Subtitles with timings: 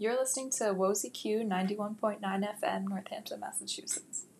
[0.00, 4.24] You're listening to WOZQ ninety one point nine FM, Northampton, Massachusetts.